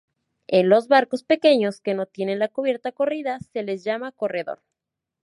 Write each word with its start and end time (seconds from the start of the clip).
En 0.47 0.67
los 0.67 0.87
barcos 0.87 1.21
pequeños 1.21 1.79
que 1.79 1.93
no 1.93 2.07
tienen 2.07 2.39
la 2.39 2.47
cubierta 2.47 2.91
corrida, 2.91 3.37
se 3.53 3.61
les 3.61 3.83
llama 3.83 4.11
"corredor". 4.11 4.63